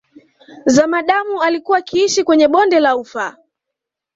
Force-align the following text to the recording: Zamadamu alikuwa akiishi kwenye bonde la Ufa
Zamadamu 0.65 1.41
alikuwa 1.41 1.77
akiishi 1.77 2.23
kwenye 2.23 2.47
bonde 2.47 2.79
la 2.79 2.95
Ufa 2.97 3.37